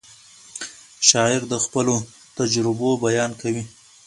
شاعر 1.09 1.41
د 1.51 1.53
خپلو 1.65 1.95
تجربو 2.37 2.89
بیان 3.03 3.31
کوي. 3.41 3.63